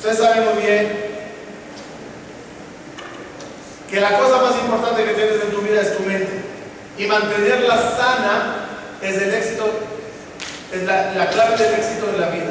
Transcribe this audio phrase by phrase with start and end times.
[0.00, 0.92] Ustedes saben muy bien
[3.90, 6.40] que la cosa más importante que tienes en tu vida es tu mente.
[6.96, 8.66] Y mantenerla sana
[9.02, 9.70] es el éxito,
[10.72, 12.46] es la, la clave del éxito de la vida.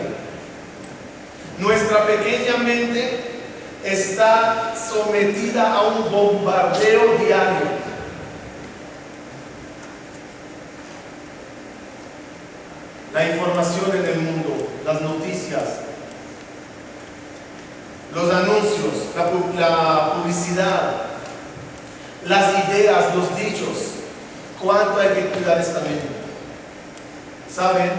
[1.57, 3.19] Nuestra pequeña mente
[3.83, 7.67] está sometida a un bombardeo diario.
[13.11, 15.88] La información en el mundo, las noticias,
[18.13, 19.15] los anuncios,
[19.57, 20.91] la, publicidad,
[22.25, 23.77] las ideas, los dichos.
[24.61, 26.07] ¿Cuánto hay que cuidar esta mente?
[27.53, 27.91] ¿Saben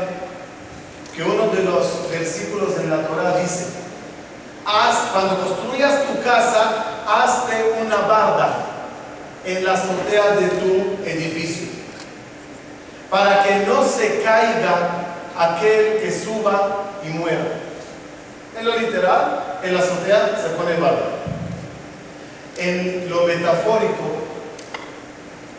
[1.15, 3.67] que uno de los versículos en la Torah dice,
[4.65, 8.67] haz, cuando construyas tu casa, hazte una barda
[9.45, 11.69] en la azotea de tu edificio,
[13.09, 15.07] para que no se caiga
[15.39, 17.70] aquel que suba y muera.
[18.61, 21.07] En lo literal, en la azotea se pone barda.
[22.59, 24.27] En lo metafórico,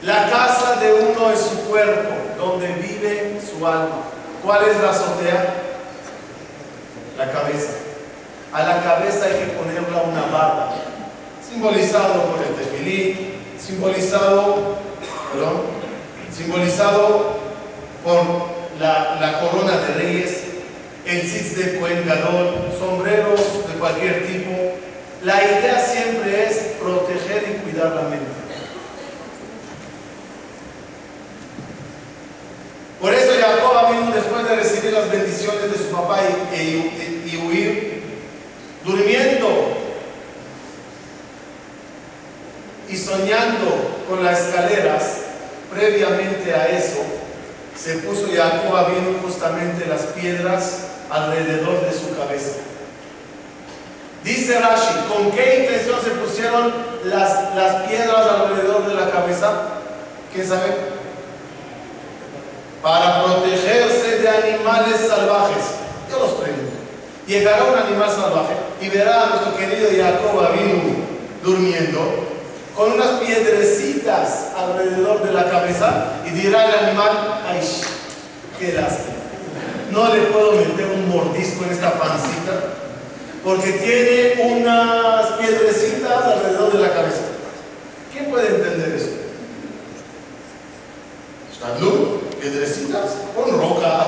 [0.04, 4.04] la casa de uno es su cuerpo, donde vive su alma.
[4.44, 5.54] ¿Cuál es la azotea?
[7.18, 7.72] La cabeza.
[8.54, 10.76] A la cabeza hay que ponerla una barba,
[11.50, 14.78] simbolizado por el tefilí, simbolizado,
[15.34, 15.62] perdón,
[16.32, 17.32] simbolizado
[18.04, 18.22] por
[18.80, 20.51] la corona de reyes,
[21.12, 22.06] el cis de Cohen
[22.80, 24.52] sombreros de cualquier tipo.
[25.24, 28.26] La idea siempre es proteger y cuidar la mente.
[33.00, 36.20] Por eso Jacob vino después de recibir las bendiciones de su papá
[36.54, 38.04] y, y huir,
[38.86, 39.78] durmiendo
[42.88, 45.18] y soñando con las escaleras,
[45.74, 47.02] previamente a eso,
[47.76, 52.60] se puso Jacob viendo justamente las piedras alrededor de su cabeza.
[54.24, 56.72] Dice Rashi, ¿con qué intención se pusieron
[57.06, 59.52] las, las piedras alrededor de la cabeza?
[60.34, 60.76] ¿Quién sabe?
[62.82, 65.64] Para protegerse de animales salvajes.
[66.10, 66.72] Yo los pregunto.
[67.28, 70.96] Llegará un animal salvaje y verá a nuestro querido Jacob Avinu
[71.44, 72.00] durmiendo
[72.76, 77.60] con unas piedrecitas alrededor de la cabeza y dirá el animal, ay,
[78.60, 79.21] qué lástima.
[79.92, 82.54] No le puedo meter un mordisco en esta pancita
[83.44, 87.22] porque tiene unas piedrecitas alrededor de la cabeza.
[88.12, 89.10] ¿Quién puede entender eso?
[91.60, 94.08] Shadlu, piedrecitas, con rocas.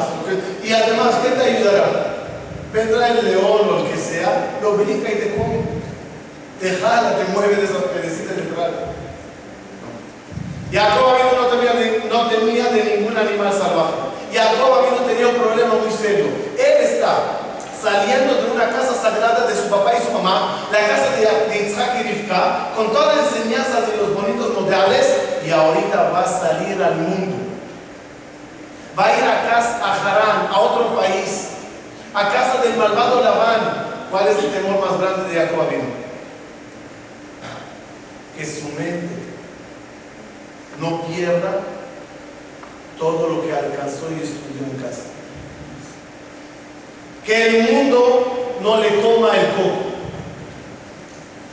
[0.63, 2.15] Y además, ¿qué te ayudará?
[2.71, 5.59] Vendrá el león o el que sea, lo brinca y te come.
[6.59, 8.93] Te jala, te mueve de esas piedrecitas de trae.
[10.71, 11.43] Jacob no
[12.09, 14.12] no temía de ningún animal salvaje.
[14.33, 16.25] Jacob Avinu tenía un problema muy serio.
[16.57, 17.43] Él está
[17.79, 21.97] saliendo de una casa sagrada de su papá y su mamá, la casa de, Isaac
[21.99, 25.05] y Rivka, con toda la enseñanza de los bonitos modales,
[25.45, 27.37] y ahorita va a salir al mundo.
[28.97, 31.49] Va a ir a casa, a Harán, a otro país,
[32.13, 33.93] a casa del malvado Labán.
[34.09, 35.67] ¿Cuál es el temor más grande de Jacob?
[38.37, 39.09] Que su mente
[40.79, 41.59] no pierda
[42.97, 45.03] todo lo que alcanzó y estudió en casa.
[47.25, 49.93] Que el mundo no le coma el coco.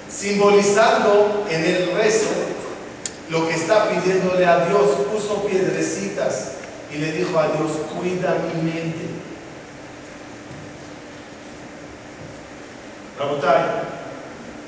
[0.09, 2.29] Simbolizando en el rezo
[3.31, 6.53] lo que está pidiéndole a Dios, puso piedrecitas
[6.93, 9.06] y le dijo a Dios, cuida mi mente.
[13.19, 13.62] Rabotai,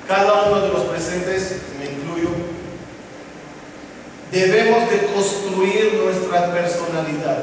[0.07, 2.29] cada uno de los presentes, me incluyo,
[4.33, 7.39] debemos de construir nuestra personalidad.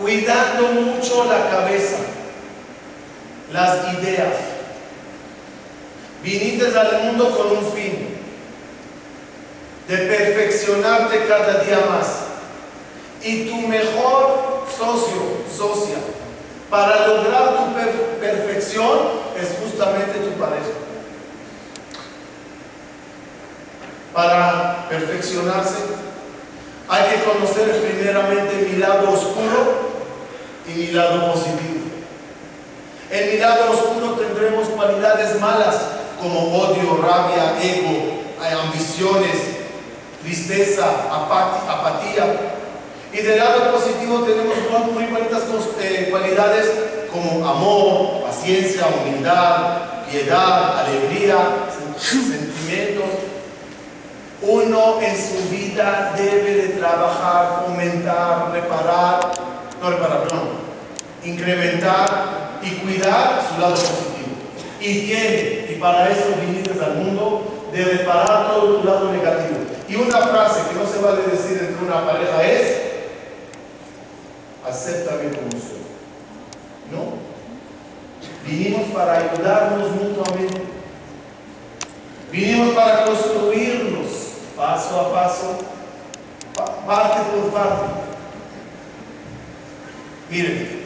[0.00, 1.98] Cuidando mucho la cabeza,
[3.52, 4.34] las ideas.
[6.22, 8.16] Viniste al mundo con un fin,
[9.88, 12.06] de perfeccionarte cada día más.
[13.22, 15.20] Y tu mejor socio,
[15.54, 15.96] socia,
[16.70, 18.98] para lograr tu per- perfección
[19.38, 20.89] es justamente tu pareja.
[24.12, 25.76] Para perfeccionarse
[26.88, 29.90] hay que conocer primeramente mi lado oscuro
[30.66, 31.86] y mi lado positivo.
[33.10, 35.76] En mi lado oscuro tendremos cualidades malas
[36.20, 38.22] como odio, rabia, ego,
[38.64, 39.36] ambiciones,
[40.22, 42.24] tristeza, apatía.
[43.12, 44.56] Y del lado positivo tenemos
[44.92, 45.42] muy bonitas
[45.80, 46.66] eh, cualidades
[47.12, 51.36] como amor, paciencia, humildad, piedad, alegría,
[51.70, 53.04] sen- sentimientos.
[54.42, 59.20] Uno en su vida debe de trabajar, fomentar, reparar,
[59.80, 64.32] no reparar, no, incrementar y cuidar su lado positivo.
[64.80, 69.58] Y tiene, y para eso viniste al mundo, de reparar todo tu lado negativo.
[69.88, 72.76] Y una frase que no se vale decir entre una pareja es,
[74.66, 75.80] acéptame como soy.
[76.90, 77.20] ¿No?
[78.46, 80.62] Vinimos para ayudarnos mutuamente.
[82.32, 83.79] Vinimos para construirnos
[84.60, 85.58] paso a paso,
[86.86, 87.86] parte por parte.
[90.30, 90.82] Miren,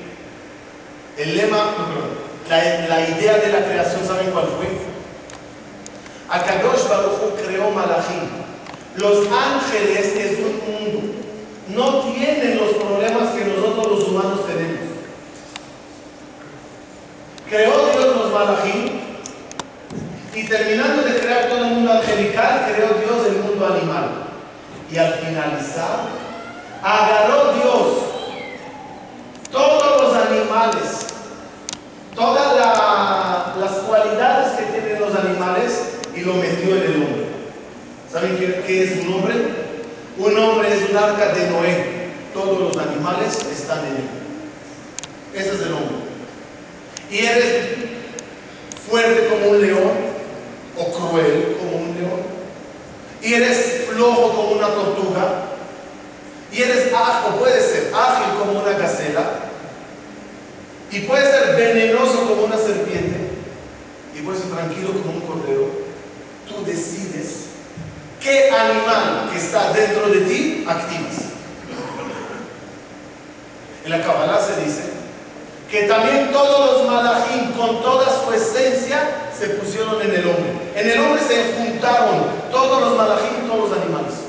[1.19, 1.75] el lema,
[2.49, 4.69] la, idea de la creación, ¿saben cuál fue?
[6.31, 8.31] Akadosh Baruch creó Malachim.
[8.97, 11.15] Los ángeles es un mundo.
[11.75, 14.85] No tienen los problemas que nosotros los humanos tenemos.
[17.49, 19.05] Creó Dios los Malachim
[20.35, 23.24] y terminando de crear todo el mundo angelical, creó Dios
[23.63, 24.09] animal.
[24.91, 26.01] Y al finalizar,
[26.83, 28.15] agarró Dios
[29.51, 31.07] todos los animales,
[32.15, 32.57] todas
[33.59, 37.27] las cualidades que tienen los animales y lo metió en el hombre.
[38.11, 39.35] ¿Saben qué, es un hombre?
[40.19, 42.05] Un hombre es un arca de Noé.
[42.33, 44.09] Todos los animales están en él.
[45.35, 45.97] Ese es el hombre.
[47.11, 47.67] Y eres
[48.89, 49.93] fuerte como un león,
[50.77, 52.34] o cruel como un león,
[53.25, 55.47] y eres flojo como una tortuga,
[56.53, 59.23] y eres ágil, puede ser ágil como una gacela,
[60.91, 63.31] y puede ser venenoso como una serpiente,
[64.15, 65.71] y puede ser tranquilo como un cordero.
[66.47, 67.47] Tú decides
[68.23, 71.15] qué animal que está dentro de ti activas.
[73.85, 74.83] En la Kabbalah se dice
[75.71, 80.53] que también todos los malachim con toda su esencia se pusieron en el hombre.
[80.75, 84.24] En el hombre se juntaron todos los malajim, todos los animales.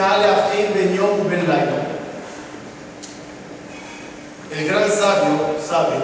[0.00, 1.30] ניתנה להבחין בין יום
[4.52, 5.36] El gran sabio
[5.70, 5.96] sabe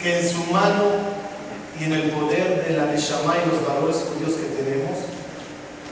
[0.00, 0.86] que en su mano
[1.78, 4.96] y en el poder de la Neshama y los valores judíos que tenemos,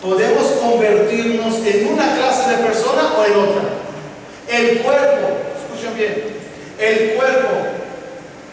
[0.01, 3.65] podemos convertirnos en una clase de persona o en otra.
[4.49, 5.27] El cuerpo,
[5.59, 6.15] escuchen bien,
[6.79, 7.55] el cuerpo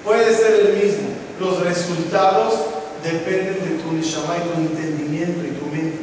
[0.04, 1.08] puede ser el mismo.
[1.40, 2.54] Los resultados
[3.02, 6.03] dependen de tu Neshama y tu entendimiento y tu mente.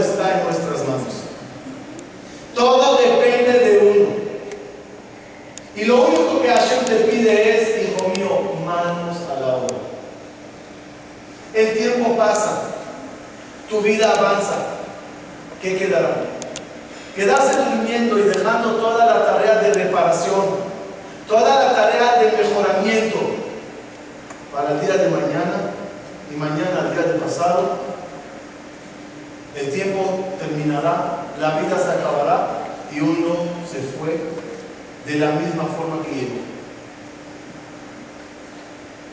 [0.00, 1.14] está en nuestras manos.
[2.54, 4.08] Todo depende de uno.
[5.76, 9.76] Y lo único que Hashem te pide es, hijo mío, manos a la obra.
[11.54, 12.62] El tiempo pasa,
[13.68, 14.56] tu vida avanza.
[15.62, 16.24] ¿Qué quedará?
[17.14, 20.46] Quedarse durmiendo y dejando toda la tarea de reparación,
[21.28, 23.18] toda la tarea de mejoramiento
[24.52, 25.70] para el día de mañana
[26.32, 27.90] y mañana el día de pasado
[29.56, 32.48] el tiempo terminará, la vida se acabará
[32.92, 33.36] y uno
[33.70, 34.18] se fue
[35.10, 36.40] de la misma forma que llegó.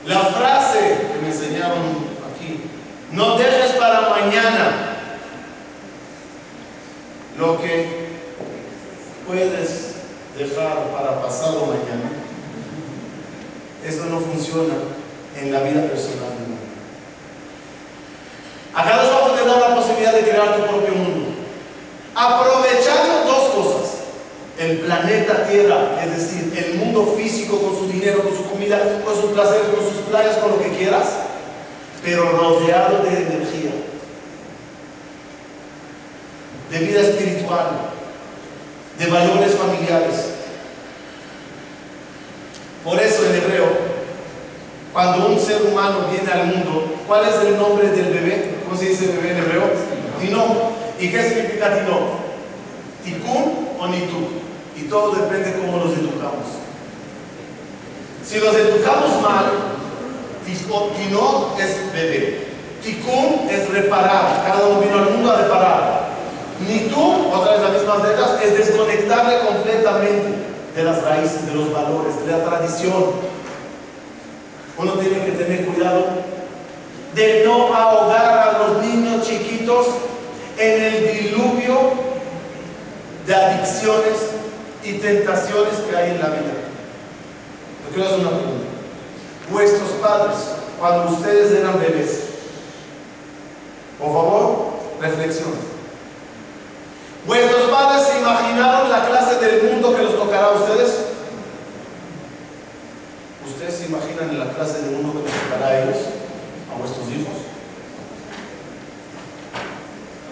[0.05, 1.79] La frase que me enseñaron
[2.31, 2.61] aquí,
[3.11, 4.97] no dejes para mañana
[7.39, 8.09] lo que
[9.25, 9.95] puedes
[10.37, 12.11] dejar para pasado mañana.
[13.83, 14.75] Eso no funciona
[15.35, 16.27] en la vida personal
[18.73, 21.17] Acá nos vamos a tener la posibilidad de crear tu propio mundo.
[22.15, 22.76] Cosas.
[24.67, 29.15] El planeta Tierra, es decir, el mundo físico con su dinero, con su comida, con
[29.15, 31.07] sus placeres, con sus playas, con lo que quieras,
[32.03, 33.71] pero rodeado de energía,
[36.69, 37.91] de vida espiritual,
[38.99, 40.31] de valores familiares.
[42.83, 43.67] Por eso en hebreo,
[44.91, 48.55] cuando un ser humano viene al mundo, ¿cuál es el nombre del bebé?
[48.65, 49.63] ¿Cómo se dice bebé en hebreo?
[50.19, 50.71] Tino.
[50.99, 52.27] ¿Y qué significa Tino?
[53.05, 54.46] Tikun o Nituk.
[54.79, 56.45] Y todo depende de cómo los educamos.
[58.25, 59.45] Si los educamos mal,
[60.45, 62.47] Tino es bebé.
[62.83, 64.43] Tikun es reparar.
[64.45, 66.07] Cada uno vino al mundo a reparar.
[66.67, 70.35] Nituk, otra vez las mismas letras, es desconectarle completamente
[70.75, 73.37] de las raíces, de los valores, de la tradición.
[74.77, 76.05] Uno tiene que tener cuidado
[77.15, 79.87] de no ahogar a los niños chiquitos
[80.57, 81.77] en el diluvio
[83.25, 84.36] de adicciones
[84.83, 86.53] y tentaciones que hay en la vida.
[87.85, 88.65] Yo quiero hacer una pregunta.
[89.51, 90.37] Vuestros padres,
[90.79, 92.21] cuando ustedes eran bebés,
[93.97, 95.77] por favor, reflexionen.
[97.25, 101.07] ¿Vuestros padres se imaginaron la clase del mundo que los tocará a ustedes?
[103.45, 105.97] ¿Ustedes se imaginan la clase del mundo que les tocará a ellos?
[106.71, 107.47] ¿A vuestros hijos?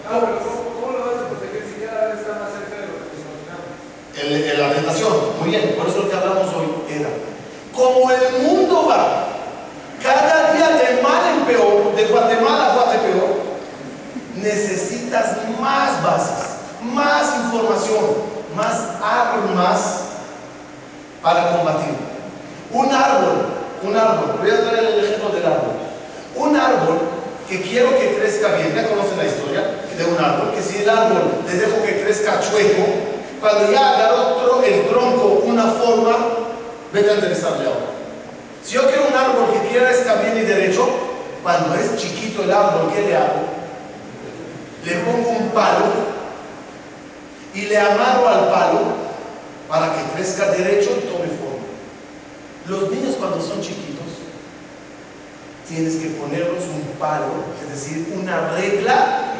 [0.08, 2.85] Ah, pero ¿cómo, lo vas a si cada vez más cerca
[4.22, 7.08] El, la tentación, muy bien, por eso lo que hablamos hoy era,
[7.74, 9.28] como el mundo va
[10.02, 13.46] cada día de mal en peor, de Guatemala a Guatepeor,
[14.36, 16.56] necesitas más bases
[16.92, 18.04] más información,
[18.54, 20.00] más armas
[21.22, 21.94] para combatir.
[22.70, 23.46] Un árbol,
[23.82, 25.74] un árbol, voy a traer el ejemplo del árbol.
[26.36, 26.98] Un árbol
[27.48, 29.62] que quiero que crezca bien, ya conocen la historia
[29.96, 33.15] de un árbol, que si el árbol le dejo que crezca chueco,
[33.46, 36.16] cuando ya agarró el tronco una forma,
[36.92, 37.86] vete a interesarle ahora.
[38.64, 40.88] Si yo quiero un árbol que crezca bien y derecho,
[41.44, 43.46] cuando es chiquito el árbol, ¿qué le hago?
[44.84, 45.86] Le pongo un palo
[47.54, 48.80] y le amarro al palo
[49.68, 51.66] para que crezca derecho y tome forma.
[52.66, 54.06] Los niños cuando son chiquitos
[55.68, 59.34] tienes que ponerlos un palo, es decir, una regla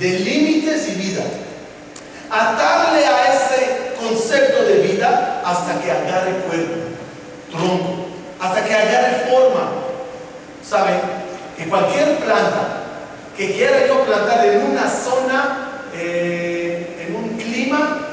[0.00, 1.22] de límites y vida.
[2.30, 6.74] Atarle a ese concepto de vida hasta que agarre cuerpo,
[7.50, 8.06] tronco,
[8.40, 9.70] hasta que agarre forma.
[10.62, 11.00] ¿Saben?
[11.56, 12.82] Que cualquier planta
[13.36, 18.08] que quiera yo plantar en una zona eh, en un clima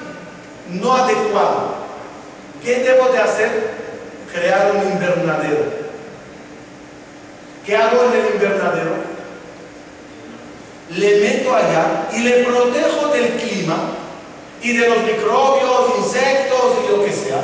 [0.69, 1.75] no adecuado.
[2.63, 3.86] ¿Qué debo de hacer?
[4.31, 5.86] Crear un invernadero.
[7.65, 8.91] ¿Qué hago en el invernadero?
[10.91, 13.75] Le meto allá y le protejo del clima
[14.65, 17.39] y de los microbios, insectos y lo que sea.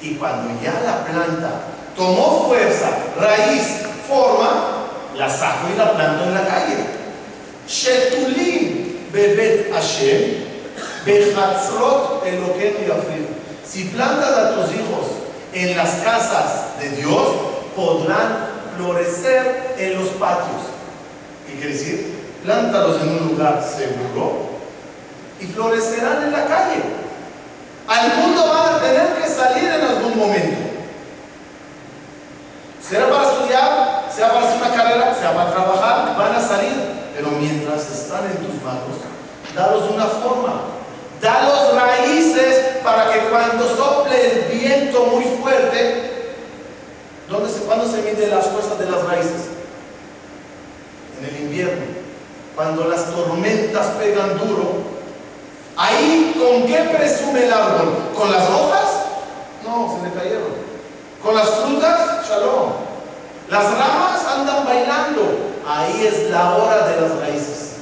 [0.00, 1.60] Y cuando ya la planta
[1.96, 2.88] tomó fuerza,
[3.20, 6.76] raíz, forma, la saco y la planto en la calle.
[7.68, 10.44] Shetulim, Bebet Hashem,
[11.06, 15.06] Bechatzrot Eloqueno y Si plantas a tus hijos
[15.52, 17.28] en las casas de Dios,
[17.76, 20.62] podrán florecer en los patios.
[21.46, 22.22] ¿Qué quiere decir?
[22.42, 24.51] Plántalos en un lugar seguro
[25.42, 26.82] y florecerán en la calle.
[27.88, 30.58] Al mundo van a tener que salir en algún momento.
[32.80, 37.28] Será para estudiar, sea para hacer una carrera, sea para trabajar, van a salir pero
[37.38, 38.98] mientras están en tus manos,
[39.54, 40.62] dalos una forma.
[41.20, 46.34] Dalos raíces para que cuando sople el viento muy fuerte,
[47.28, 49.50] ¿dónde se, ¿cuándo se mide las fuerzas de las raíces?
[51.20, 51.84] En el invierno.
[52.56, 54.82] Cuando las tormentas pegan duro,
[55.76, 57.94] ahí ¿con qué presume el árbol?
[58.16, 58.88] ¿Con las hojas?
[59.64, 60.52] No, se le cayeron.
[61.22, 62.28] ¿Con las frutas?
[62.28, 62.72] Shalom.
[63.48, 67.72] Las ramas andan bailando ahí es la hora de las raíces.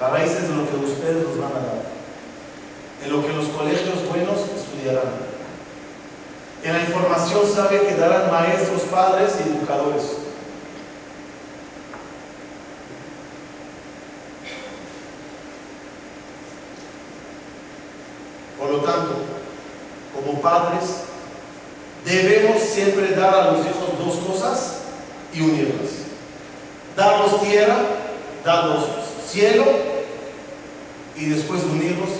[0.00, 1.82] Las raíces de lo que ustedes nos van a dar.
[3.04, 5.32] En lo que los colegios buenos estudiarán.
[6.62, 10.02] En la información sabe que darán maestros, padres y educadores.
[18.72, 19.12] Lo tanto,
[20.14, 21.04] como padres,
[22.04, 24.78] debemos siempre dar a los hijos dos cosas
[25.32, 25.90] y unirlas.
[26.96, 27.76] Darlos tierra,
[28.44, 28.84] darlos
[29.28, 29.64] cielo
[31.16, 32.10] y después unirlos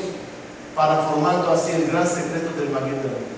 [0.75, 3.33] para formando así el gran secreto del Maguen de.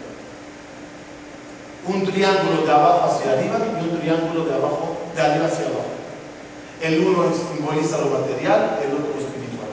[1.86, 5.94] Un triángulo de abajo hacia arriba y un triángulo de abajo, de arriba hacia abajo.
[6.80, 9.70] El uno simboliza lo material, el otro lo espiritual.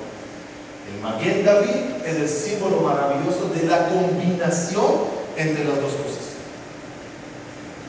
[0.87, 6.21] El Maguen David es el símbolo maravilloso de la combinación entre las dos cosas.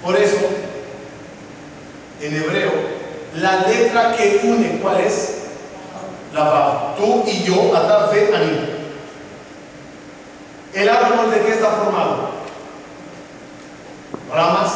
[0.03, 0.39] Por eso,
[2.21, 2.73] en hebreo,
[3.37, 5.39] la letra que une, ¿cuál es?
[6.35, 6.97] La Vav.
[6.97, 8.67] Tú y yo, Atafe, Anim.
[10.75, 12.31] El árbol de qué está formado?
[14.33, 14.73] Ramas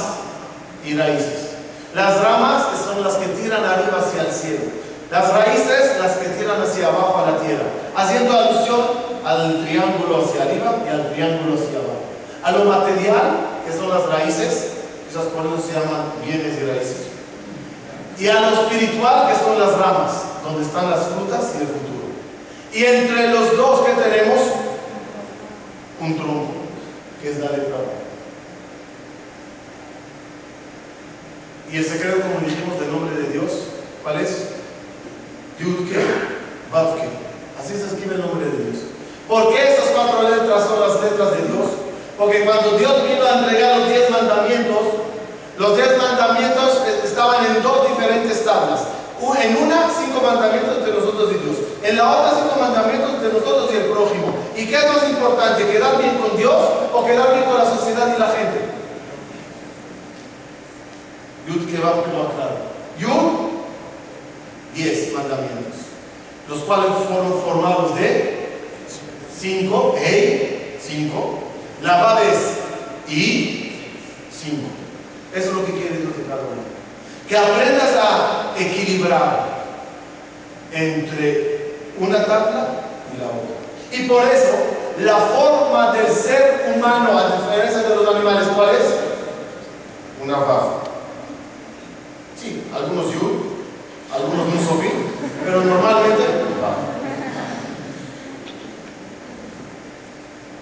[0.84, 1.46] y raíces.
[1.94, 4.64] Las ramas son las que tiran arriba hacia el cielo.
[5.10, 7.64] Las raíces las que tiran hacia abajo a la tierra.
[7.96, 12.06] Haciendo alusión al triángulo hacia arriba y al triángulo hacia abajo.
[12.45, 14.71] A lo material, que son las raíces,
[15.11, 17.06] esas eso se llaman bienes y raíces.
[18.18, 20.12] Y a lo espiritual, que son las ramas,
[20.45, 22.06] donde están las frutas y el futuro.
[22.73, 24.40] Y entre los dos que tenemos,
[26.00, 26.52] un tronco,
[27.21, 27.76] que es la letra
[31.73, 33.50] Y el secreto, como dijimos, del nombre de Dios,
[34.04, 34.50] ¿cuál es?
[35.59, 35.99] Yudke,
[36.71, 37.09] Vavke.
[37.61, 38.85] Así se escribe el nombre de Dios.
[39.28, 41.66] ¿Por qué estas cuatro letras son las letras de Dios?
[42.16, 44.83] Porque cuando Dios vino a entregar los diez mandamientos,
[45.59, 48.80] los diez mandamientos estaban en dos diferentes tablas.
[49.42, 51.56] En una, cinco mandamientos entre nosotros y Dios.
[51.83, 54.35] En la otra, cinco mandamientos entre nosotros y el prójimo.
[54.54, 55.66] ¿Y qué es más importante?
[55.66, 56.54] ¿Quedar bien con Dios
[56.92, 58.76] o quedar bien con la sociedad y la gente?
[61.49, 62.56] Yud que va lo aclaro.
[62.99, 63.50] Yud,
[64.75, 65.75] diez mandamientos.
[66.49, 68.35] Los cuales fueron formados de
[69.38, 71.40] cinco, hey, cinco.
[71.82, 72.58] La Bab es
[73.08, 73.72] y
[74.32, 74.68] cinco.
[75.34, 76.62] Eso es lo que quiere Dios de cada uno.
[77.28, 79.56] Que aprendas a equilibrar
[80.72, 82.68] entre una tabla
[83.14, 83.56] y la otra.
[83.92, 84.54] Y por eso,
[85.00, 88.84] la forma del ser humano, a diferencia de los animales, ¿cuál es?
[90.22, 90.72] Una vafa.
[92.40, 93.32] Sí, algunos yud,
[94.12, 94.88] algunos musofí,
[95.44, 96.22] pero normalmente
[96.60, 96.96] vafa.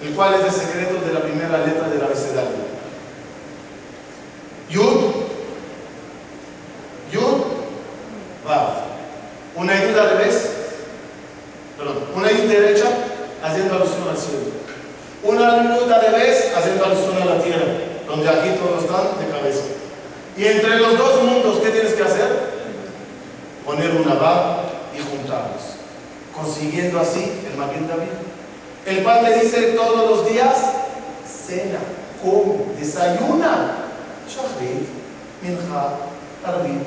[0.04, 2.74] El cual es el secreto de la primera letra del abecedario.
[4.68, 5.14] Yud,
[7.10, 7.42] Yud,
[8.44, 8.84] Vav.
[9.56, 10.50] Una yud al revés,
[11.78, 12.86] perdón, una yud derecha
[13.42, 14.52] haciendo alusión al cielo.
[15.22, 17.64] Una yud al revés haciendo alusión a la tierra,
[18.06, 19.62] donde aquí todos están de cabeza.
[20.36, 22.52] Y entre los dos mundos, ¿qué tienes que hacer?
[23.64, 24.56] Poner una Vav
[24.92, 25.62] y juntarlos,
[26.34, 28.23] consiguiendo así el Maguen David.
[28.86, 30.56] El cual le dice todos los días,
[31.26, 31.78] cena,
[32.22, 33.78] come, desayuna.
[34.28, 34.88] Shachrit,
[35.42, 35.96] Mincha,
[36.44, 36.82] Arbit.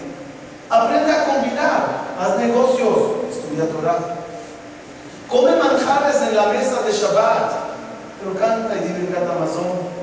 [0.69, 1.87] Aprende a combinar,
[2.19, 2.97] haz negocios,
[3.31, 3.97] estudia Torah.
[5.27, 7.51] Come manjares en la mesa de Shabbat,
[8.19, 9.97] pero canta y vive Amazon.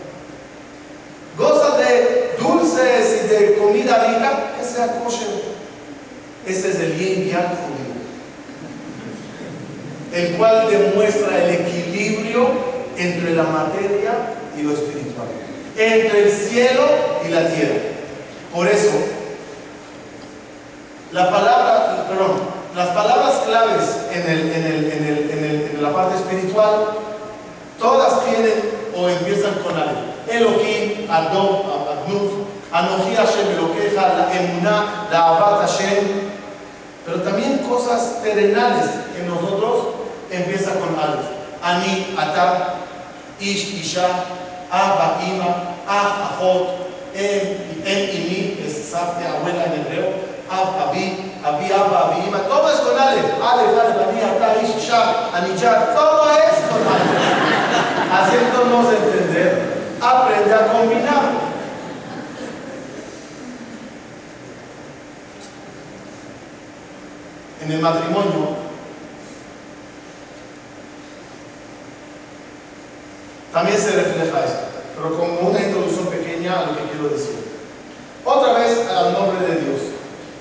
[1.39, 5.55] Goza de dulces y de comida rica, que sea kosher.
[6.47, 7.75] Ese es el yin yang
[10.15, 11.74] el cual demuestra el equilibrio
[12.97, 15.29] entre la materia y lo espiritual
[15.77, 16.83] entre el cielo
[17.27, 17.75] y la tierra.
[18.53, 18.93] Por eso,
[21.11, 26.91] las palabras claves en, la parte espiritual,
[27.79, 28.53] todas tienen
[28.97, 30.15] o empiezan con algo.
[30.29, 36.31] Elohim, Adon, Adnut, Anoji Hashem, Eloqueja, la Emuná, la Abat Hashem,
[37.05, 38.87] pero también cosas terrenales
[39.19, 39.89] en nosotros
[40.31, 41.34] empieza con algo.
[41.65, 42.77] Ani, Atar,
[43.41, 44.05] Ish, Isha,
[44.71, 46.85] Abba, Ima, Ab, Ajot,
[47.17, 50.13] Em, Em, Imi, es Safte, abuela en hebreo,
[50.51, 54.77] Ab, Abi, Abi, Abba, Abi, Ima, todo es con Aleph, Aleph, Aleph, Ani, Ata, Ish,
[54.77, 56.85] Isha, Anijat, todo es con.
[58.15, 61.45] Haciéndonos entender, aprende a combinar.
[67.65, 68.64] En el matrimonio,
[73.55, 77.37] también se refleja esto, pero como una introducción pequeña a lo que quiero decir.
[78.25, 79.81] Otra vez al nombre de Dios.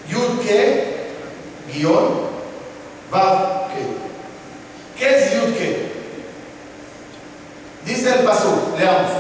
[0.10, 1.14] Yud que,
[1.72, 2.24] guion,
[3.12, 3.68] Vav.
[4.98, 5.54] ¿Qué es Yud?
[7.86, 9.12] Dice el paso, leamos.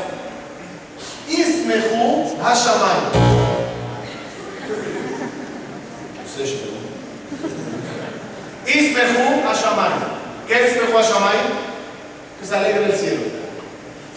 [1.29, 2.97] Ismehu Hashamay.
[8.65, 9.91] Ismehu Hashamay.
[10.47, 11.37] ¿Qué es Ismehu Hashamay?
[12.39, 13.32] Que se alegra el cielo.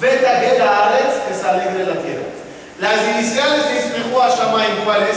[0.01, 2.23] Betagel Haaretz es alegre la tierra.
[2.81, 5.17] Las iniciales de Ismehu Hashamayim, ¿cuáles?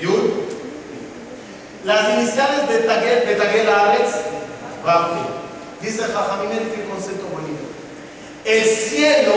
[0.00, 0.30] Yud.
[1.84, 4.14] Las iniciales de Tagel, Betagel Haaretz,
[4.84, 5.20] Vavke.
[5.82, 7.62] Dice Jajamim, qué concepto bonito.
[8.44, 9.34] El cielo,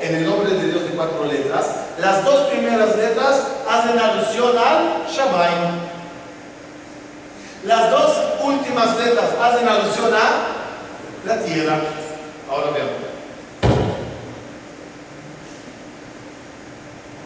[0.00, 1.66] en el nombre de Dios de cuatro letras,
[1.98, 5.92] las dos primeras letras hacen alusión al Shamayim.
[7.64, 11.78] Las dos últimas letras hacen alusión a la tierra.
[12.50, 13.11] Ahora veamos.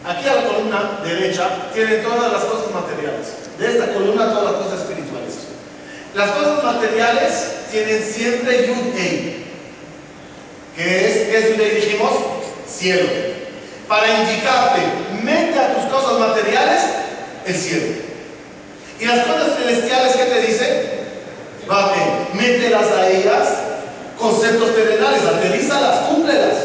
[0.07, 3.27] Aquí a la columna derecha tiene todas las cosas materiales.
[3.59, 5.33] De esta columna todas las cosas espirituales.
[6.15, 9.45] Las cosas materiales tienen siempre Yud Ei.
[10.75, 11.13] ¿Qué es?
[11.27, 11.81] ¿Qué es Ei?
[11.81, 12.11] Dijimos
[12.65, 13.09] cielo.
[13.89, 14.81] Para indicarte,
[15.23, 16.83] mete a tus cosas materiales
[17.45, 17.95] el cielo.
[18.99, 20.89] ¿Y las cosas celestiales qué te dice?
[21.67, 21.99] Vate,
[22.33, 23.49] mételas a ellas
[24.17, 26.55] conceptos terrenales, aterrízalas, cúmplelas.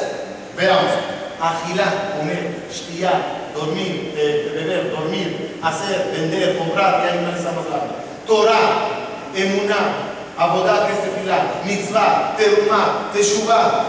[0.57, 0.93] Veamos.
[1.41, 7.95] Agilar, comer, shtiar, dormir, eh, beber, dormir, hacer, vender, comprar, hay una lista más larga.
[8.27, 8.89] Torah,
[9.35, 9.77] emuná,
[10.39, 13.85] abodá, que es mitzvah, terumá, teshuvah.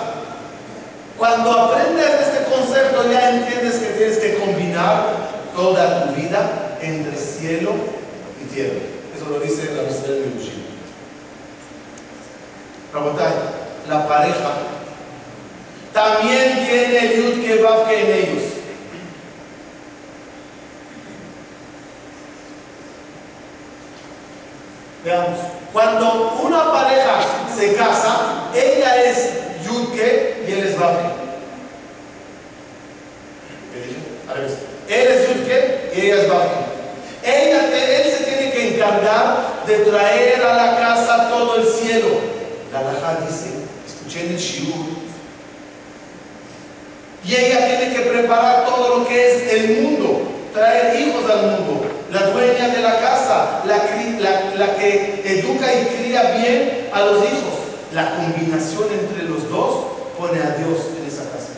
[1.17, 5.15] Cuando aprendes este concepto ya entiendes que tienes que combinar
[5.55, 7.73] toda tu vida entre cielo
[8.41, 8.81] y tierra.
[9.15, 10.63] Eso lo dice la Mishnah de Yushim.
[12.93, 13.33] Rabotai,
[13.89, 14.73] la pareja
[15.93, 18.52] también tiene el yud que en ellos.
[25.03, 25.39] Veamos,
[25.73, 27.19] cuando una pareja
[27.53, 29.31] se casa, ella es
[29.65, 31.11] Yudke y él es revés.
[34.87, 36.29] Él es Yudke y ella es.
[37.25, 42.07] Ella, él se tiene que encargar de traer a la casa todo el cielo.
[42.71, 43.51] La Laja dice,
[43.85, 45.03] escuché en el Shiur,
[47.25, 52.02] y ella tiene que preparar todo lo que es el mundo, traer hijos al mundo.
[52.13, 57.53] La dueña de la casa, la, que educa y cría bien a los hijos.
[57.91, 61.53] La combinación entre los dos pone a Dios en esa casa.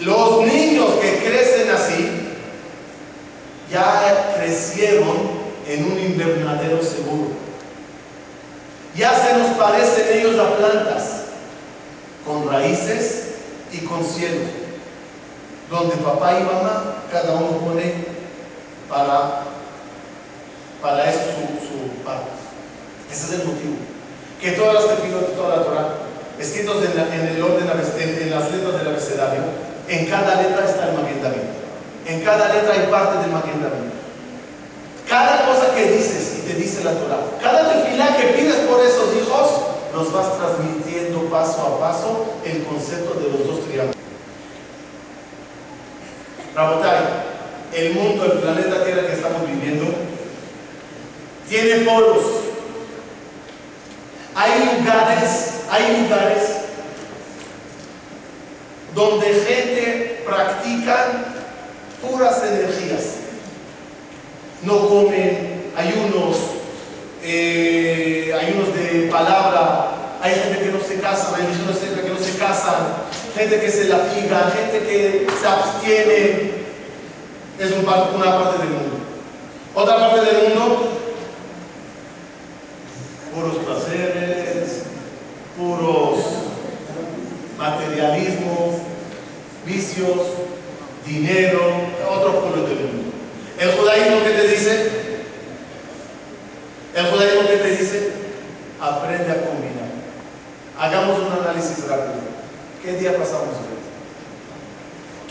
[0.00, 2.10] Los niños que crecen así
[3.70, 7.28] ya crecieron en un invernadero seguro.
[8.96, 11.26] Ya se nos parecen ellos a plantas,
[12.26, 13.34] con raíces
[13.70, 14.40] y con cielo,
[15.70, 17.94] donde papá y mamá cada uno pone
[18.88, 19.44] para,
[20.80, 21.80] para eso su, su.
[23.10, 23.76] Ese es el motivo.
[24.40, 25.88] Que todas las tefilot de toda la Torah,
[26.38, 29.42] escritos en, el orden, en, las letras del abecedario,
[29.88, 31.20] en cada letra está el Maguen.
[32.06, 34.00] En cada letra hay parte del Maguen.
[35.08, 39.14] Cada cosa que dices y te dice la Torah, cada tefilá que pides por esos
[39.16, 39.50] hijos,
[39.92, 43.96] los vas transmitiendo paso a paso el concepto de los dos triángulos.
[46.54, 46.98] Rabotai,
[47.74, 49.86] el mundo, el planeta Tierra que estamos viviendo,
[51.50, 52.24] tiene polos.
[54.36, 56.42] Hay lugares, hay lugares
[58.94, 61.06] donde gente practica
[62.00, 63.16] puras energías.
[64.62, 66.36] No comen, ayunos,
[67.22, 69.90] eh, ayunos de palabra,
[70.22, 72.94] hay gente que no se casa, hay gente que no se casan,
[73.36, 76.60] gente que se latiga, gente que se abstiene.
[77.58, 79.00] Es una parte del mundo.
[79.74, 80.89] Otra parte del mundo,
[83.34, 84.82] puros placeres,
[85.56, 86.18] puros
[87.58, 88.76] materialismos,
[89.66, 90.20] vicios,
[91.06, 91.60] dinero,
[92.10, 93.12] otro pueblo del mundo.
[93.58, 94.90] El judaísmo que te dice,
[96.94, 98.12] el judaísmo que te dice,
[98.80, 99.90] aprende a combinar.
[100.78, 102.14] Hagamos un análisis rápido.
[102.82, 103.80] ¿Qué día pasamos hoy?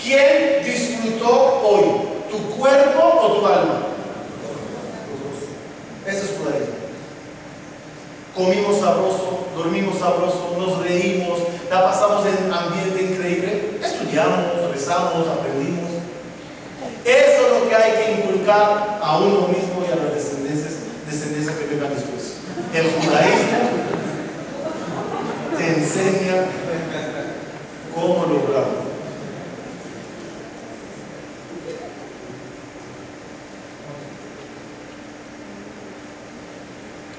[0.02, 1.84] ¿Quién disfrutó hoy?
[2.30, 3.80] ¿Tu cuerpo o tu alma?
[6.06, 6.80] Eso es judaísmo.
[8.36, 15.92] Comimos sabroso, dormimos sabroso, nos reímos, la pasamos en ambiente increíble, estudiamos, rezamos, aprendimos.
[17.04, 20.74] Eso es lo que hay que inculcar a uno mismo y a las descendencias,
[21.06, 22.38] descendencia que vengan después.
[22.74, 23.58] El judaísmo
[25.58, 26.46] te enseña
[27.94, 28.90] cómo lograrlo.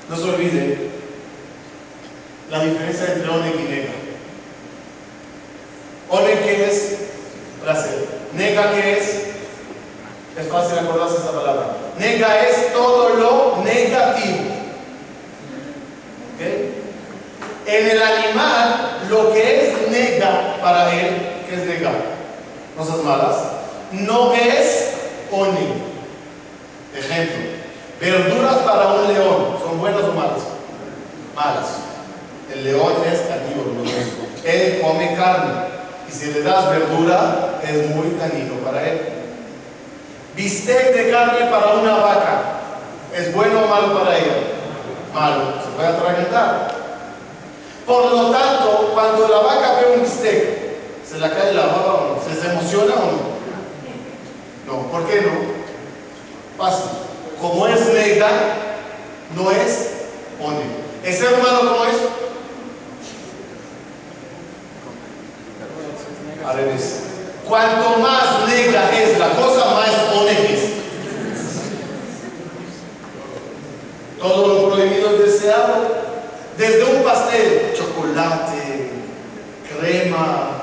[0.08, 0.90] No se olvide
[2.50, 3.92] la diferencia entre Oneg y Nega.
[6.08, 6.96] Oneg que es
[7.62, 8.08] placer.
[8.34, 9.06] Nega que es,
[10.36, 11.76] es fácil acordarse esta palabra.
[11.98, 14.50] Nega es todo lo negativo.
[16.34, 16.70] ¿Ok?
[17.66, 21.16] En el animal, lo que es nega nega para él,
[21.48, 21.92] ¿qué es nega?
[23.04, 23.36] Malas.
[23.92, 24.94] No es
[25.30, 25.90] oni.
[26.96, 27.36] Ejemplo,
[28.00, 30.42] verduras para un león, ¿son buenas o malas?
[31.34, 31.66] Malas.
[32.52, 33.70] El león es carnívoro.
[34.44, 35.52] Él come carne
[36.08, 39.00] y si le das verdura es muy dañino para él.
[40.34, 42.42] Bistec de carne para una vaca,
[43.14, 44.34] ¿es bueno o malo para ella?
[45.14, 46.74] Malo, se puede atragantar.
[47.86, 50.59] Por lo tanto, cuando la vaca ve un bistec,
[51.10, 52.22] ¿se la cae la baba o no?
[52.22, 53.40] ¿Se, se emociona o no?
[54.66, 55.30] No, ¿por qué no?
[56.56, 56.90] Fácil.
[57.40, 58.28] Como es negra,
[59.34, 59.90] no es
[60.40, 60.64] one.
[61.02, 61.96] ¿El ser humano cómo es?
[66.46, 67.00] Al revés.
[67.48, 70.70] Cuanto más negra es la cosa, más one es.
[74.20, 76.10] Todo lo prohibido es deseado.
[76.56, 78.90] Desde un pastel, chocolate,
[79.68, 80.59] crema,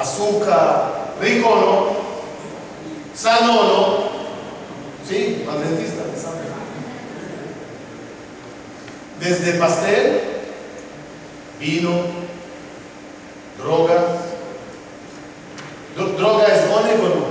[0.00, 3.98] azúcar, rico no, sano no,
[5.08, 6.00] sí, al dentista.
[9.20, 10.20] Desde pastel,
[11.60, 11.90] vino,
[13.58, 14.16] droga.
[15.94, 17.26] Dro- ¿Droga es one o no?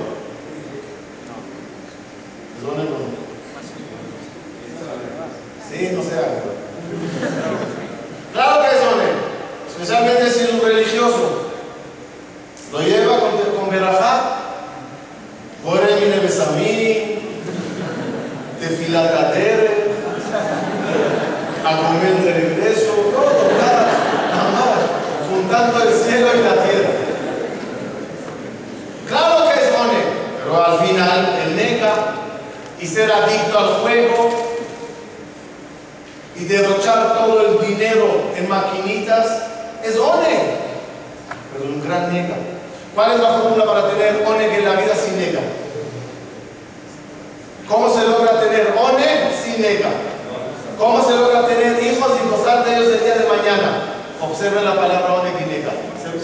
[2.53, 3.09] ¿Es one o no?
[5.67, 6.53] Sí, no sé algo.
[8.33, 9.09] Claro que es one,
[9.67, 11.45] especialmente si es un religioso.
[12.71, 14.35] Lo lleva con, con verajá,
[15.63, 17.19] Bore mine besamí,
[18.59, 19.89] tefilatadere,
[21.65, 23.87] a comer de regreso, todo, nada,
[24.31, 26.89] nada más, juntando el cielo y la tierra.
[29.07, 29.99] Claro que es one,
[30.41, 31.93] pero al final el nega
[32.79, 34.29] y ser adicto al juego
[36.37, 39.43] y derrochar todo el dinero en maquinitas
[39.83, 40.55] es one,
[41.51, 42.35] pero un gran nega.
[42.95, 45.41] ¿Cuál es la fórmula para tener one en la vida sin nega?
[47.67, 49.89] ¿Cómo se logra tener one sin nega?
[50.77, 53.83] ¿Cómo se logra tener hijos y gozar de ellos el día de mañana?
[54.21, 55.71] Observen la palabra one y nega.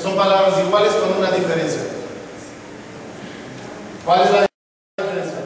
[0.02, 1.82] Son palabras iguales con una diferencia.
[4.06, 4.48] ¿Cuál es la
[4.98, 5.40] diferencia?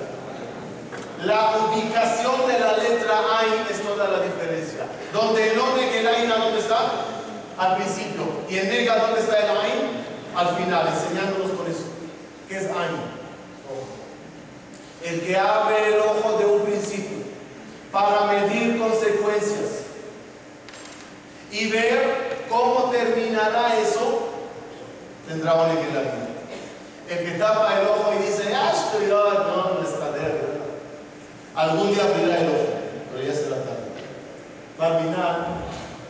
[1.26, 4.86] La ubicación de la letra Ain es toda la diferencia.
[5.12, 6.80] Donde el one que el Ain, ¿a dónde está?
[7.58, 8.24] Al principio.
[8.50, 10.00] Y en nega, ¿dónde está el Ain?
[10.36, 11.86] Al final, enseñándonos con eso.
[12.48, 12.96] ¿Qué es Ain?
[13.68, 13.88] Ojo.
[15.04, 17.18] El que abre el ojo de un principio
[17.92, 19.86] para medir consecuencias
[21.52, 24.30] y ver cómo terminará eso,
[25.28, 26.28] tendrá un en la vida.
[27.10, 29.24] El que tapa el ojo y dice, ah, estoy no,
[29.74, 30.30] no, está de
[31.80, 32.68] Algún día abrirá el ojo,
[33.14, 33.88] pero ya será tarde.
[34.78, 35.48] Terminar,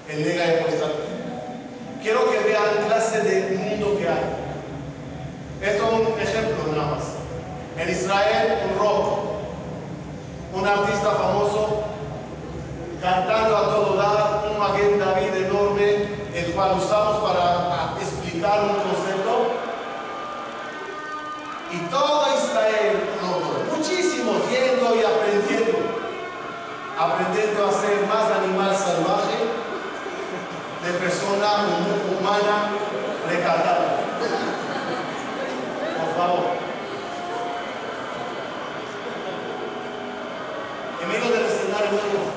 [0.10, 0.86] el nega de puesta.
[2.01, 4.25] Quiero que vean clase de mundo que hay.
[5.62, 7.03] Esto es un ejemplo nada más.
[7.77, 9.19] En Israel, un rock,
[10.55, 11.84] un artista famoso,
[12.99, 19.53] cantando a todo dar, un Maguen David enorme, el cual usamos para explicar un concepto.
[21.71, 25.77] Y todo Israel, no, muchísimos yendo y aprendiendo,
[26.97, 29.38] aprendiendo a ser más animal salvaje
[30.84, 31.67] de persona
[32.19, 32.71] humana
[33.29, 33.99] recatada.
[35.99, 36.45] Por favor.
[41.05, 42.29] Amigo del escenario nuevo.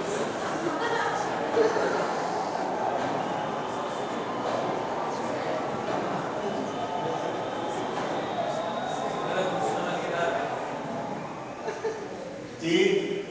[12.62, 13.23] Y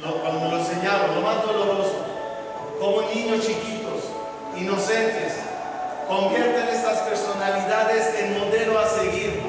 [0.00, 2.04] lo- cuando me lo enseñaron, lo más doloroso,
[2.78, 4.02] como niños chiquitos,
[4.56, 5.34] inocentes,
[6.06, 9.40] convierten estas personalidades en modelo a seguir.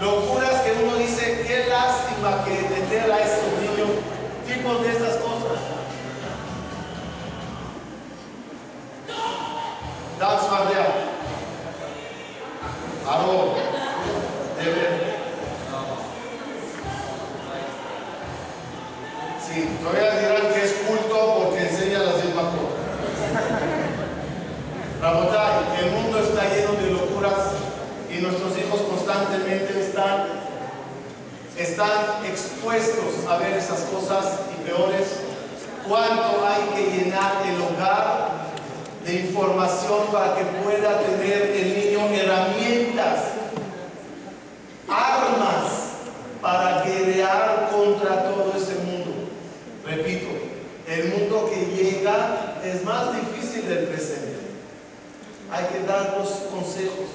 [0.00, 3.88] Locuras que uno dice, qué lástima que deter a estos niños
[4.46, 5.58] tipos de estas cosas.
[10.20, 10.86] Dance Fardea.
[13.28, 14.88] Debe.
[19.46, 22.78] Sí, todavía dirán que es culto porque enseña las mismas cosas.
[25.02, 27.52] Rabotai, el mundo está lleno de locuras
[28.10, 30.24] y nuestros hijos constantemente están,
[31.56, 35.06] están expuestos a ver esas cosas y peores.
[35.86, 38.37] ¿Cuánto hay que llenar el hogar
[39.08, 43.20] de información para que pueda tener el niño herramientas,
[44.86, 45.92] armas
[46.42, 49.30] para guerrear contra todo ese mundo.
[49.86, 50.26] Repito,
[50.86, 54.36] el mundo que llega es más difícil del presente.
[55.50, 57.08] Hay que dar darnos consejos,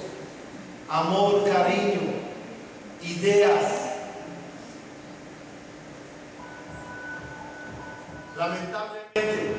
[0.90, 2.02] amor, cariño,
[3.04, 3.72] ideas.
[8.36, 9.58] Lamentablemente,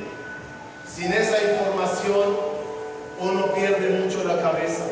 [0.93, 1.64] sin esa información,
[2.11, 4.83] uno pierde mucho la cabeza.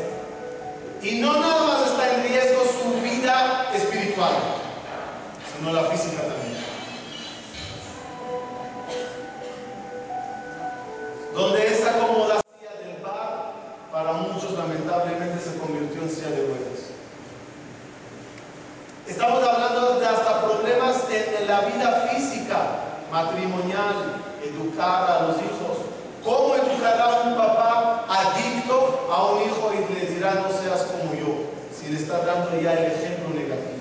[1.01, 4.33] Y no nada más está en riesgo su vida espiritual,
[5.55, 6.63] sino la física también.
[11.33, 12.41] Donde esa cómoda
[12.83, 13.53] del bar,
[13.91, 16.63] para muchos lamentablemente se convirtió en silla de ruedas.
[19.07, 22.57] Estamos hablando de hasta problemas en la vida física,
[23.11, 25.82] matrimonial, educar a los hijos,
[26.23, 31.51] ¿Cómo educará un papá adicto a un hijo y le dirá no seas como yo?
[31.77, 33.72] Si le está dando ya el ejemplo negativo.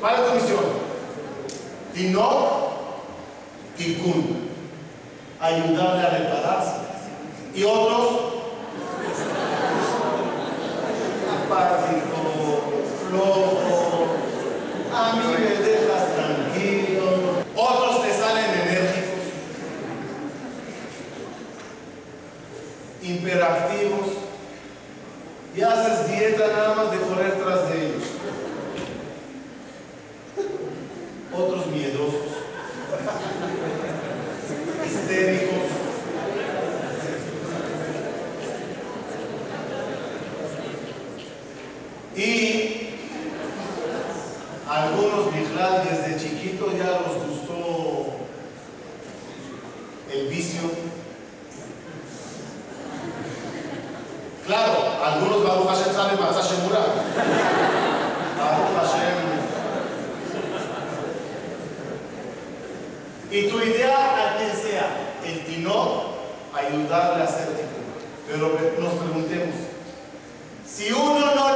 [0.00, 0.64] ¿Cuál es tu misión?
[1.92, 2.70] Tino
[3.76, 4.50] Tikkun.
[5.38, 6.76] Ayudarle a repararse.
[7.54, 8.08] Y otros.
[11.44, 12.60] Apático,
[13.08, 14.06] flojo.
[14.94, 17.04] A mí me dejas tranquilo.
[17.54, 19.24] Otros te salen enérgicos.
[23.02, 24.08] Imperactivos.
[25.56, 26.99] Y haces dieta nada más de
[66.70, 67.48] ayudarle a hacer
[68.26, 69.54] Pero nos preguntemos,
[70.66, 71.49] si uno no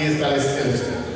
[0.00, 1.09] Aquí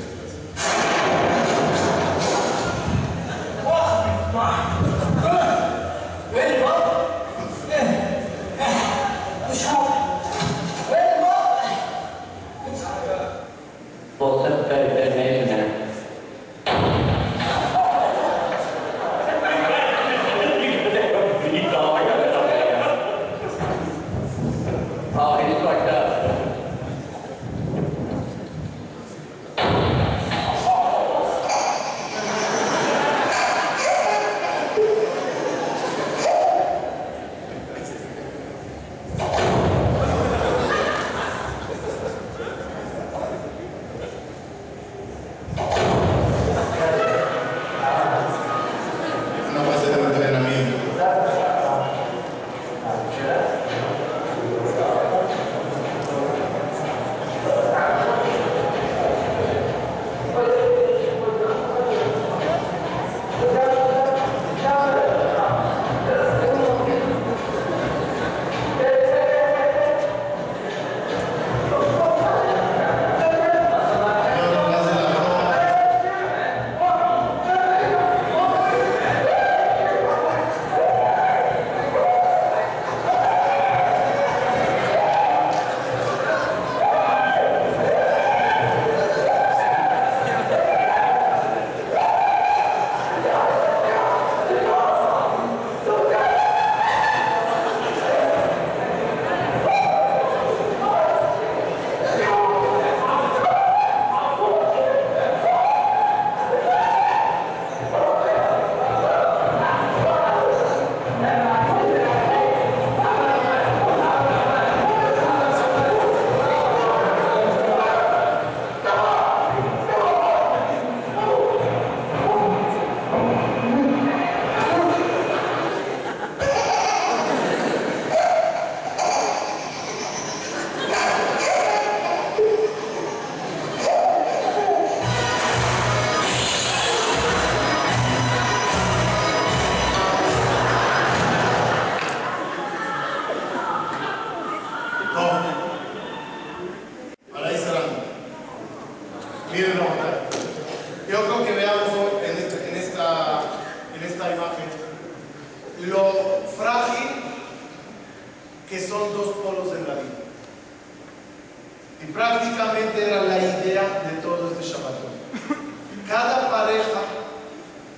[166.08, 167.02] Cada pareja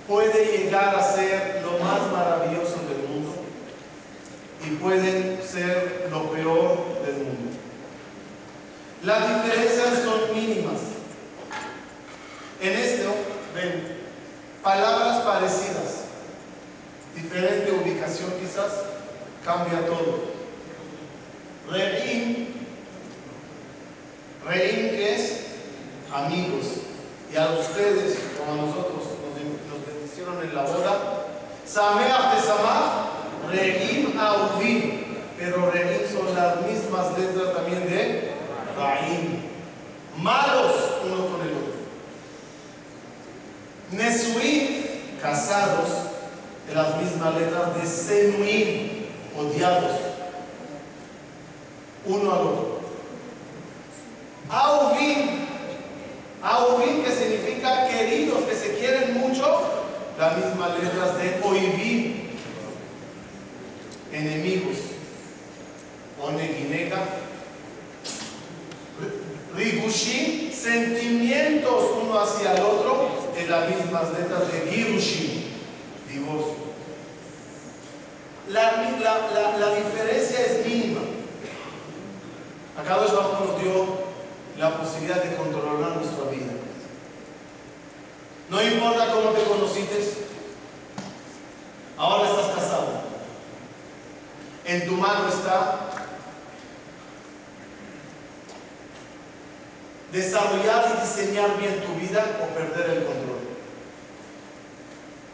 [0.08, 3.34] puede llegar a ser lo más maravilloso del mundo
[4.64, 7.56] y pueden ser lo peor del mundo.
[9.02, 10.80] Las diferencias son mínimas.
[12.60, 13.14] En esto,
[13.54, 13.98] ven,
[14.62, 16.04] palabras parecidas,
[17.14, 18.72] diferente ubicación quizás,
[19.44, 20.36] cambia todo.
[21.70, 22.54] Reín,
[24.44, 25.45] reín es
[26.16, 26.66] amigos,
[27.32, 29.02] y a ustedes, como a nosotros,
[29.68, 31.26] nos, bendicieron en la boda,
[31.66, 35.04] Sameach de Samach, Reín Auvim,
[35.38, 38.32] pero Reín son las mismas letras también de
[38.78, 39.44] Raín,
[40.16, 40.72] malos
[41.04, 41.76] uno con el otro.
[43.92, 44.84] Nesuim,
[45.20, 45.88] casados,
[46.66, 49.06] de las mismas letras de Senuim,
[49.36, 49.92] odiados,
[52.06, 52.76] uno al otro.
[54.48, 55.45] Auvim,
[56.49, 59.61] Auvim que significa queridos, que se quieren mucho,
[60.18, 62.28] las mismas letras de Oivim,
[64.12, 64.76] enemigos.
[66.22, 66.99] Oneginega,
[69.55, 75.44] Rigushim, sentimientos uno hacia el otro, de las mismas letras de Girushin,
[76.11, 76.55] divorcio.
[78.49, 81.01] La, la- la- la diferencia es mínima.
[82.80, 83.86] Acá Dios Bajo nos dio
[84.59, 86.53] la posibilidad de controlar nuestra vida.
[88.51, 90.27] No importa cómo te conociste,
[91.97, 93.07] ahora estás casado.
[94.64, 95.91] En tu mano está
[100.12, 103.39] desarrollar y diseñar bien tu vida o perder el control.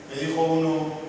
[0.08, 1.01] Me dijo uno,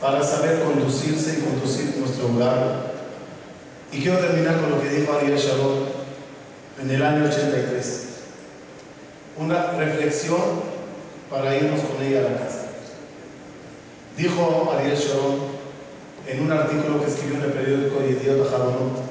[0.00, 2.90] para saber conducirse y conducir nuestro hogar.
[3.92, 5.84] Y quiero terminar con lo que dijo Ariel Sharon
[6.80, 8.06] en el año 83.
[9.36, 10.40] Una reflexión
[11.28, 12.66] para irnos con ella a la casa.
[14.16, 15.60] Dijo Ariel Sharon
[16.26, 19.02] en un artículo que escribió en el periódico Yediot Ahronot,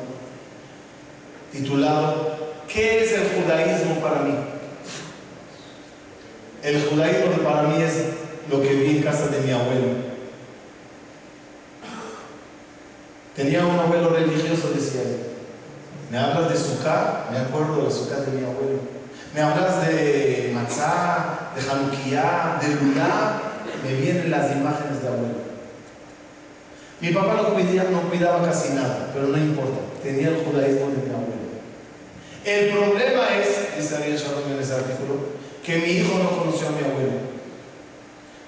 [1.51, 4.35] titulado ¿Qué es el judaísmo para mí?
[6.63, 7.93] El judaísmo para mí es
[8.49, 10.08] lo que vi en casa de mi abuelo.
[13.39, 14.99] Tenía un abuelo religioso, decía.
[16.11, 18.79] Me hablas de Sukkah, me acuerdo de Sukkah de mi abuelo.
[19.33, 23.41] Me hablas de Matzah, de Hanukkah, de Lulá,
[23.81, 25.39] me vienen las imágenes de abuelo.
[26.99, 31.39] Mi papá no cuidaba, casi nada, pero no importa, tenía el judaísmo de mi abuelo.
[32.43, 35.15] El problema es, dice Ariel Sharon en ese artículo,
[35.63, 37.19] que mi hijo no conoció a mi abuelo.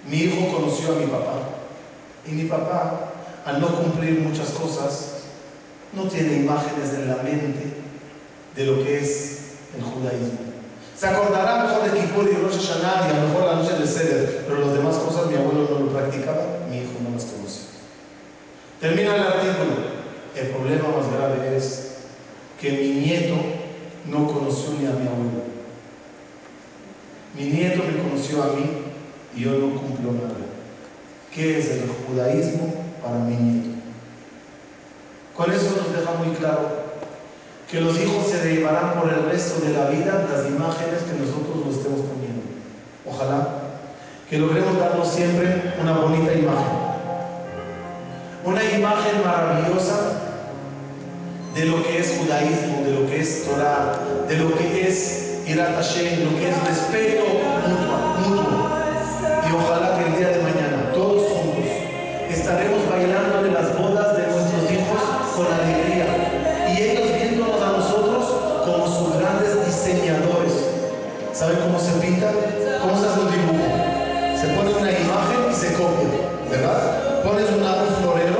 [0.06, 1.36] Mi hijo conoció a mi papá.
[2.28, 3.11] Y mi papá,
[3.46, 5.22] al no cumplir muchas cosas,
[5.94, 7.74] no tiene imágenes en la mente
[8.56, 9.40] de lo que es
[9.76, 10.40] el judaísmo.
[10.96, 13.88] Se acordará mejor de Kippur y Rosh Hashanah y a lo mejor la noche del
[13.88, 17.62] Seder, pero las demás cosas mi abuelo no lo practicaba, mi hijo no las conoce.
[18.80, 20.02] Termina el artículo.
[20.36, 21.92] El problema más grave es
[22.60, 23.36] que mi nieto
[24.10, 25.42] no conoció ni a mi abuelo.
[27.36, 28.64] Mi nieto me conoció a mí
[29.36, 30.36] y yo no cumplo nada.
[31.34, 33.70] ¿Qué es el judaísmo para nieto?
[35.36, 36.92] Con eso nos deja muy claro
[37.70, 41.66] que los hijos se llevarán por el resto de la vida las imágenes que nosotros
[41.66, 42.44] nos estemos poniendo.
[43.06, 43.48] Ojalá
[44.30, 46.92] que logremos darnos siempre una bonita imagen.
[48.44, 49.96] Una imagen maravillosa
[51.54, 55.76] de lo que es judaísmo, de lo que es Torah, de lo que es Irat
[55.76, 57.24] Hashem, lo que es respeto
[57.68, 58.70] mutuo, mutuo.
[59.50, 60.41] Y ojalá que el día de
[62.52, 65.00] estaremos bailando en las bodas de nuestros hijos
[65.36, 66.06] con alegría.
[66.68, 68.26] Y ellos viéndonos a nosotros
[68.66, 70.52] como sus grandes diseñadores.
[71.32, 72.30] ¿Saben cómo se pinta?
[72.82, 73.68] ¿Cómo se hace un dibujo?
[74.36, 76.12] Se pone una imagen y se copia,
[76.50, 77.24] ¿verdad?
[77.24, 78.31] Pones una, un florero